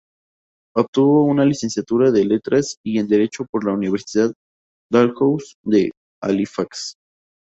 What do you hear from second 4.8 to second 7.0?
Dalhousie de Halifax.